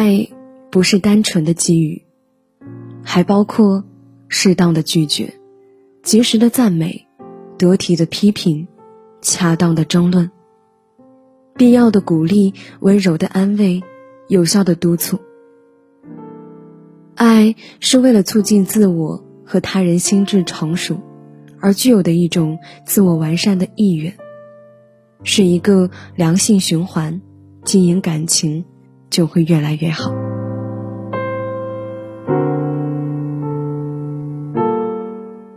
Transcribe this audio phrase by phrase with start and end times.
[0.00, 0.30] 爱
[0.70, 2.06] 不是单纯的给予，
[3.02, 3.84] 还包括
[4.28, 5.34] 适当的拒绝、
[6.02, 7.06] 及时的赞美、
[7.58, 8.66] 得体的批评、
[9.20, 10.30] 恰当的争论、
[11.54, 13.82] 必要的鼓励、温柔的安慰、
[14.26, 15.18] 有效的督促。
[17.14, 20.98] 爱是为了促进自我和他人心智成熟
[21.60, 24.16] 而具有的一种自我完善的意愿，
[25.24, 27.20] 是一个良性循环，
[27.64, 28.64] 经营感情
[29.10, 30.14] 就会越来越好。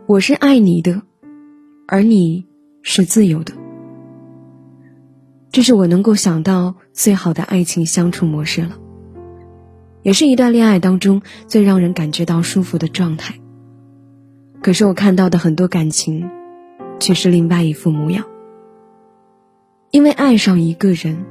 [0.07, 1.01] 我是爱你的，
[1.87, 2.45] 而你
[2.81, 3.53] 是自由的，
[5.51, 8.77] 这是我能够想到最好的爱情相处模式了。
[10.01, 13.35] 也是一段恋爱当中最让人感觉到舒服的状态。
[14.61, 16.29] 可是我看到的很多感情，
[16.99, 18.25] 却是另外一副模样。
[19.91, 21.25] 因为爱上一个人，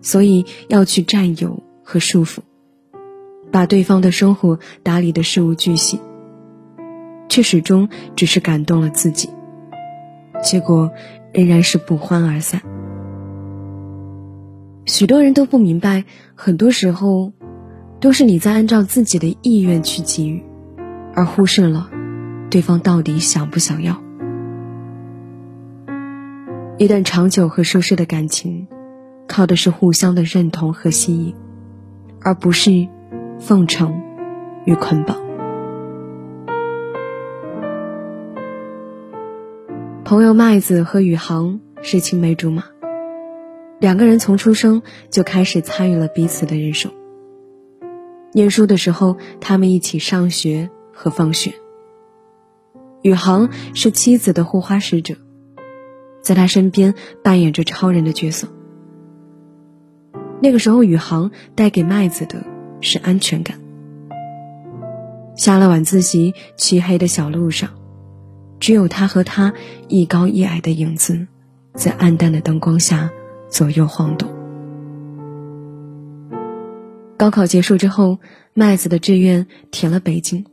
[0.00, 2.38] 所以要去占有和束缚，
[3.50, 6.00] 把对方的生活打理的事无巨细，
[7.28, 9.28] 却始终只是感动了自己，
[10.42, 10.90] 结果
[11.32, 12.62] 仍然是不欢而散。
[14.86, 16.04] 许多人都不明白，
[16.34, 17.32] 很多时候。
[18.00, 20.40] 都是你在按照自己的意愿去给予，
[21.16, 21.90] 而忽视了
[22.48, 24.00] 对方到底想不想要。
[26.76, 28.68] 一段长久和舒适的感情，
[29.28, 31.34] 靠的是互相的认同和吸引，
[32.20, 32.88] 而不是
[33.38, 34.02] 奉承
[34.64, 35.16] 与捆绑。
[40.04, 42.64] 朋友麦子和宇航是青梅竹马，
[43.78, 46.90] 两个人从出生就开始参与了彼此的人生。
[48.32, 51.52] 念书的时候，他们一起上学和放学。
[53.02, 55.14] 宇航是妻子的护花使者，
[56.22, 58.48] 在他身边扮演着超人的角色。
[60.40, 62.44] 那个时候，宇航带给麦子的
[62.80, 63.58] 是安全感。
[65.34, 67.70] 下了晚自习，漆黑的小路上，
[68.60, 69.52] 只有他和他
[69.88, 71.26] 一高一矮的影子，
[71.74, 73.10] 在暗淡的灯光下
[73.48, 74.28] 左右晃动。
[77.16, 78.18] 高考结束之后，
[78.54, 80.44] 麦子的志愿填了北京。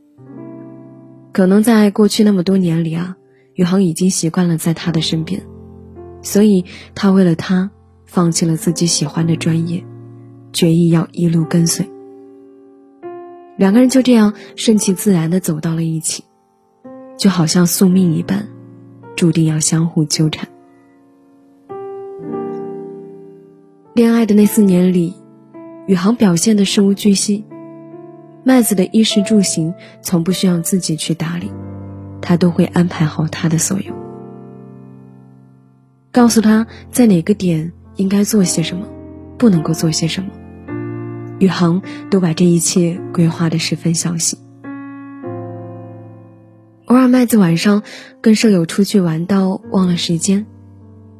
[1.32, 3.16] 可能在过去那么多年里啊，
[3.54, 5.42] 宇航已经习惯了在他的身边，
[6.22, 6.64] 所以
[6.94, 7.70] 他为了他
[8.16, 9.84] 放弃了自己喜欢的专业，
[10.50, 11.86] 决意要一路跟随。
[13.58, 16.24] 两个人就这样顺其自然的走到了一起，
[17.18, 18.48] 就好像宿命一般，
[19.16, 20.48] 注定要相互纠缠。
[23.92, 25.14] 恋爱的那四年里。
[25.86, 27.44] 宇航表现的事无巨细，
[28.44, 31.52] 麦子的衣食住行从不需要自己去打理，
[32.22, 33.94] 他都会安排好他的所有，
[36.10, 38.86] 告诉他在哪个点应该做些什么，
[39.38, 40.28] 不能够做些什么，
[41.38, 44.38] 宇航都把这一切规划的十分详细。
[46.86, 47.82] 偶尔麦子晚上
[48.20, 50.46] 跟舍友出去玩到忘了时间，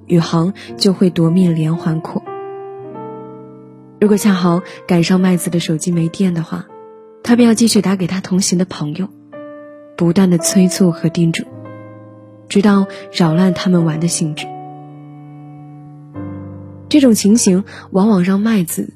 [0.07, 2.23] 宇航就会夺命连环 call。
[4.01, 6.67] 如果恰好赶上麦子的手机没电的话，
[7.23, 9.09] 他便要继续打给他同行的朋友，
[9.97, 11.45] 不断的催促和叮嘱，
[12.49, 14.47] 直到扰乱他们玩的兴致。
[16.97, 18.95] 这种情形往往让麦子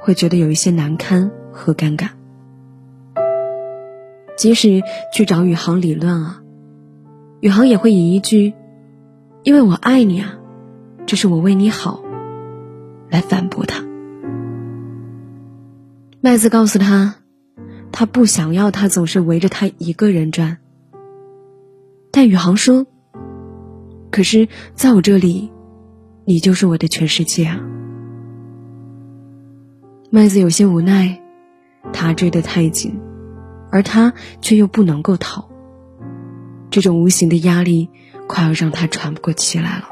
[0.00, 2.10] 会觉得有一些难堪和尴尬。
[4.36, 6.42] 即使去找宇航理论啊，
[7.40, 8.54] 宇航也会以一句
[9.42, 10.38] “因为我爱你啊，
[11.06, 12.04] 这是我为你好”
[13.10, 13.84] 来反驳他。
[16.20, 17.16] 麦子告诉他，
[17.90, 20.58] 他不想要他总是围着他一个人转。
[22.12, 22.86] 但宇航说
[24.12, 24.46] ：“可是
[24.76, 25.50] 在我这里，
[26.24, 27.60] 你就是我的全世界啊。”
[30.10, 31.20] 麦子有些无奈，
[31.92, 33.00] 他追得太紧，
[33.70, 35.48] 而他却又不能够逃。
[36.70, 37.88] 这种无形的压力，
[38.28, 39.88] 快要让他喘不过气来了。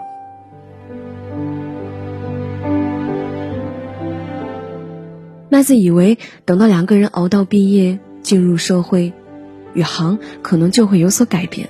[5.49, 9.13] 麦子以为等到两个人熬到毕业进入社会，
[9.75, 11.69] 宇航可能就会有所改变。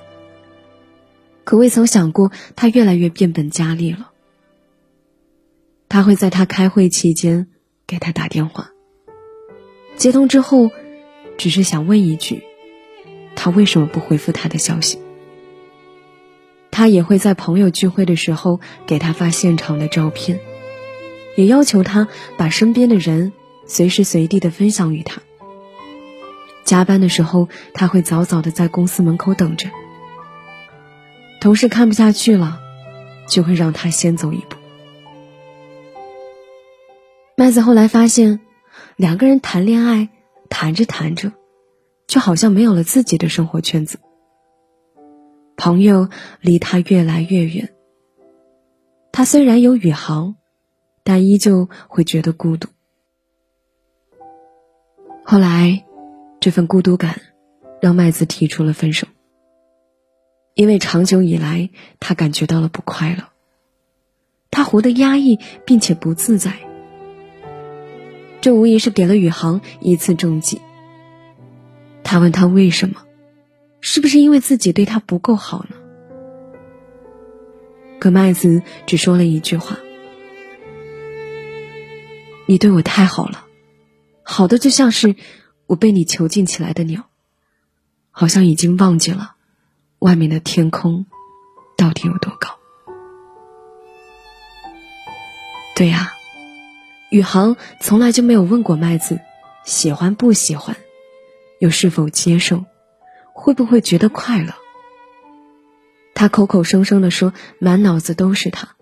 [1.44, 4.11] 可未曾想过，他越来越变本加厉了。
[5.92, 7.48] 他会在他开会期间
[7.86, 8.70] 给他打电话，
[9.98, 10.70] 接通之后，
[11.36, 12.42] 只是想问一句，
[13.36, 14.98] 他为什么不回复他的消息。
[16.70, 20.40] 他也会在朋友聚会的时候给他发现场的照片，
[21.36, 22.08] 也要求他
[22.38, 23.34] 把身边的人。
[23.66, 25.20] 随时随地的分享于他。
[26.64, 29.68] 加班的时候，他会早早的在公司门口等着。
[31.38, 32.60] 同事看不下去了，
[33.28, 34.56] 就会让他先走一步。
[37.42, 38.38] 麦子后来发现，
[38.94, 40.10] 两个人谈恋爱，
[40.48, 41.32] 谈着谈着，
[42.06, 43.98] 就好像没有了自己的生活圈子。
[45.56, 46.08] 朋友
[46.40, 47.74] 离他越来越远。
[49.10, 50.36] 他虽然有宇航，
[51.02, 52.68] 但依旧会觉得孤独。
[55.24, 55.84] 后来，
[56.38, 57.22] 这份孤独感
[57.80, 59.08] 让麦子提出了分手。
[60.54, 63.24] 因为长久以来，他感觉到了不快乐。
[64.52, 66.56] 他活得压抑并且不自在，
[68.42, 70.60] 这无疑是给了宇航一次重击。
[72.04, 73.04] 他问他为什么，
[73.80, 75.76] 是不是因为自己对他不够好呢？
[78.00, 79.78] 可麦子只说了一句话
[82.46, 83.46] ：“你对我太好了，
[84.24, 85.14] 好的就像是
[85.66, 87.04] 我被你囚禁起来的鸟，
[88.10, 89.36] 好像已经忘记了
[90.00, 91.06] 外面的天空
[91.76, 92.58] 到底有多高。”
[95.76, 96.12] 对呀，
[97.12, 99.20] 宇航从来就没有问过麦子
[99.66, 100.78] 喜欢不喜欢，
[101.58, 102.64] 又是否接受，
[103.34, 104.54] 会不会觉得快乐。
[106.14, 108.76] 他口口声声的说满脑子都是他，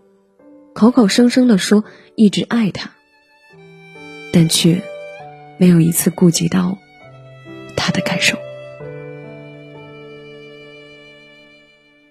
[0.74, 1.82] 口口声声的说
[2.14, 2.92] 一直爱他，
[4.32, 4.80] 但却
[5.58, 6.78] 没有一次顾及到
[7.76, 8.38] 他的感受。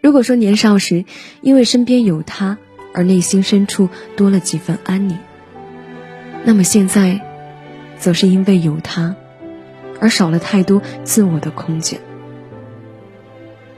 [0.02, 1.06] 如果说年少时
[1.42, 2.58] 因为身边有他
[2.94, 3.88] 而内心深处
[4.18, 5.18] 多了几分安宁，
[6.46, 7.22] 那么现在，
[7.98, 9.16] 则是因为有他
[10.00, 12.00] 而少了太多自我的空间。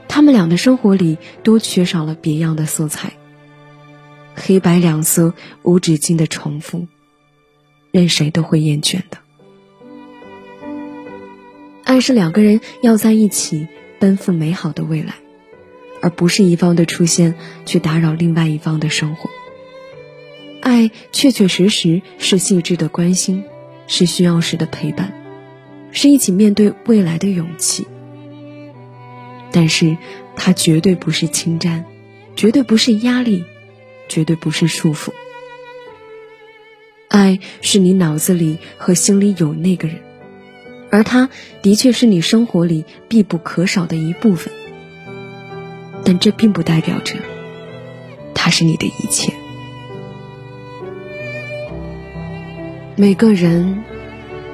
[0.08, 3.14] 他们俩的生活里都缺少了别样的色彩，
[4.34, 6.86] 黑白两色无止境的重复，
[7.90, 9.18] 任谁都会厌倦的。
[11.84, 13.68] 爱是两个人要在一起
[13.98, 15.14] 奔赴美好的未来，
[16.00, 17.34] 而不是一方的出现
[17.66, 19.28] 去打扰另外一方的生活。
[20.62, 23.42] 爱确确实实是细致的关心，
[23.88, 25.12] 是需要时的陪伴，
[25.90, 27.84] 是一起面对未来的勇气。
[29.50, 29.96] 但是，
[30.36, 31.84] 它绝对不是侵占，
[32.36, 33.44] 绝对不是压力，
[34.08, 35.10] 绝对不是束缚。
[37.08, 39.98] 爱是你脑子里和心里有那个人，
[40.90, 41.28] 而他
[41.60, 44.52] 的确是你生活里必不可少的一部分。
[46.04, 47.16] 但这并不代表着，
[48.32, 49.31] 他是你的一切。
[52.94, 53.82] 每个人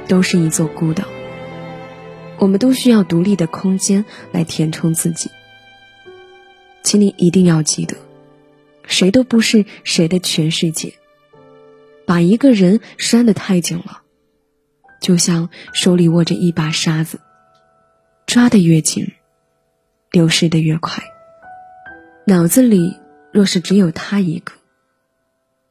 [0.07, 1.05] 都是一座孤岛。
[2.39, 5.29] 我们都需要独立的空间来填充自己，
[6.85, 7.97] 请你一定要记得，
[8.85, 10.95] 谁都不是谁的全世界。
[12.07, 14.03] 把一个人拴得太紧了，
[15.01, 17.19] 就像手里握着一把沙子，
[18.25, 19.13] 抓得越紧，
[20.13, 21.03] 流失的越快。
[22.25, 22.97] 脑子里
[23.33, 24.53] 若是只有他一个，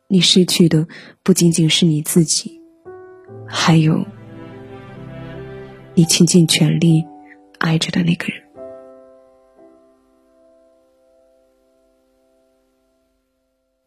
[0.10, 0.86] 你失去的
[1.24, 2.57] 不仅仅是你自己，
[3.48, 4.06] 还有。
[5.94, 7.06] 你倾尽全力
[7.58, 8.44] 爱着的那个人。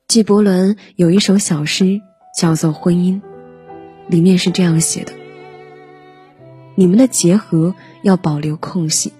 [0.09, 2.01] 纪伯伦有一首小诗
[2.37, 3.21] 叫做《婚姻》，
[4.09, 5.13] 里面是这样写的
[6.75, 9.13] ：“你们的结合要保留空隙，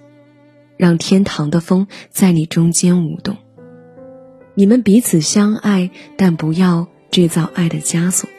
[0.75, 3.37] 让天堂的风在你中间舞动。
[4.53, 8.29] 你们彼此相爱，但不要制造爱的枷锁，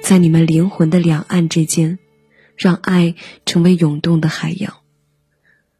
[0.00, 1.98] 在你们灵魂的两岸之间。”
[2.58, 3.14] 让爱
[3.46, 4.78] 成为涌动的海洋，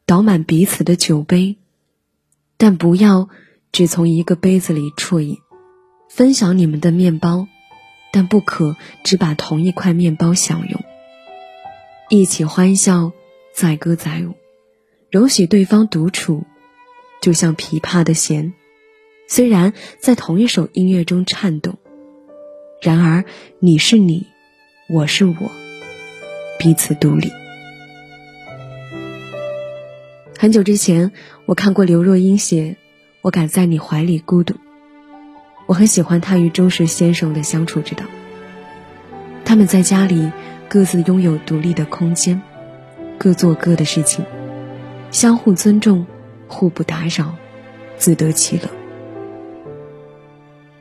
[0.07, 1.57] 倒满彼此的酒杯，
[2.57, 3.29] 但不要
[3.73, 5.39] 只从一个杯子里啜饮。
[6.09, 7.49] 分享你们的面包，
[8.13, 10.81] 但不可只把同一块面包享用。
[12.11, 13.11] 一起欢笑，
[13.53, 14.37] 载歌载舞，
[15.11, 16.47] 容许对方独处，
[17.21, 18.55] 就像琵琶的弦，
[19.27, 21.77] 虽然在同一首音乐中颤动，
[22.81, 23.25] 然而
[23.59, 24.29] 你是你，
[24.89, 25.51] 我是我。
[26.61, 27.29] 彼此独立。
[30.39, 31.11] 很久之前，
[31.45, 32.63] 我看过刘若英写
[33.21, 34.55] 《我敢在你怀里孤独》，
[35.67, 38.05] 我很喜欢她与钟石先生的相处之道。
[39.45, 40.31] 他们在家里
[40.69, 42.41] 各自拥有独立的空间，
[43.19, 44.25] 各做各的事情，
[45.11, 46.07] 相互尊重，
[46.47, 47.35] 互不打扰，
[47.97, 48.78] 自得其乐。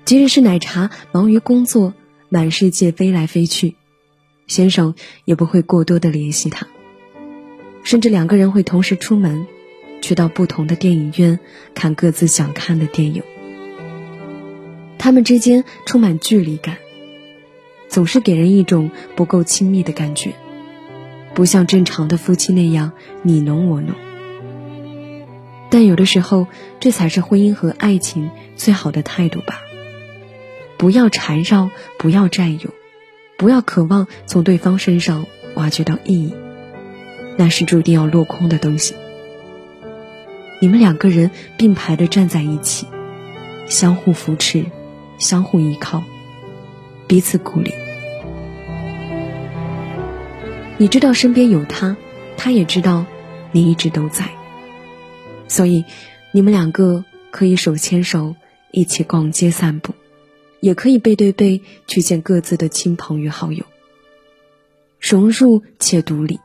[0.07, 1.93] 即使是奶茶忙于工作，
[2.29, 3.75] 满世界飞来飞去。
[4.47, 4.95] 先生
[5.25, 6.65] 也不会过多的联系他，
[7.83, 9.45] 甚至两个人会同时出门，
[10.01, 11.41] 去到不同的电影院
[11.75, 13.21] 看各自想看的电影。
[14.97, 16.77] 他们之间充满距离感，
[17.89, 20.31] 总是给人一种不够亲密的感觉，
[21.33, 23.93] 不像正常的夫妻那样你侬我侬。
[25.69, 26.47] 但有的时候，
[26.79, 29.63] 这才是婚姻和爱情最好的态度吧。
[30.77, 32.73] 不要缠绕，不要占有。
[33.37, 36.33] 不要渴望从对方身上挖掘到意义，
[37.37, 38.95] 那是注定要落空的东西。
[40.59, 42.87] 你们两个人并排的站在一起，
[43.67, 44.65] 相互扶持，
[45.19, 46.03] 相互依靠，
[47.05, 47.71] 彼此鼓励。
[50.79, 51.95] 你知道身边有他，
[52.37, 53.05] 他也知道
[53.51, 54.31] 你一直都在，
[55.47, 55.85] 所以
[56.31, 58.35] 你们两个可以手牵手
[58.71, 59.93] 一起逛街散步，
[60.59, 63.65] 也可以背对背去见各自的亲朋与好友，
[64.99, 66.39] 融入且独立。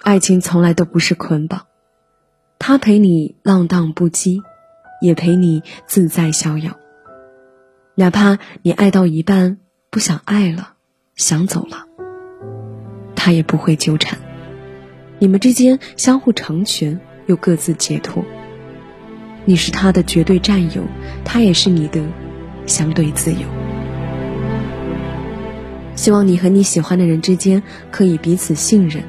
[0.00, 1.66] 爱情从来都不是捆绑。
[2.58, 4.40] 他陪你浪荡不羁，
[5.00, 6.78] 也陪你自在逍遥。
[7.94, 9.58] 哪怕你爱到一半
[9.90, 10.74] 不想爱了，
[11.16, 11.86] 想走了，
[13.16, 14.18] 他也不会纠缠。
[15.18, 18.24] 你们之间相互成全，又各自解脱。
[19.44, 20.84] 你是他的绝对占有，
[21.24, 22.00] 他也是你的
[22.66, 23.40] 相对自由。
[25.94, 29.04] 希望你和你喜欢的人之间可以彼此信任，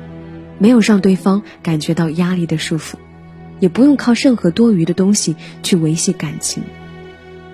[0.59, 2.95] 没有让对方感觉到压力的束缚。
[3.59, 6.63] 也不用靠任何多余的东西去维系感情，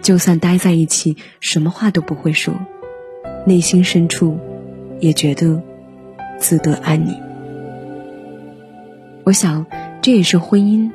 [0.01, 2.55] 就算待在一起，什么话都不会说，
[3.45, 4.39] 内心深处
[4.99, 5.61] 也觉得
[6.39, 7.13] 自得安宁。
[9.23, 9.67] 我想，
[10.01, 10.89] 这也是婚姻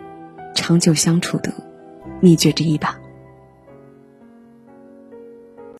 [0.56, 1.52] 长久相处的
[2.20, 2.98] 秘诀之一吧。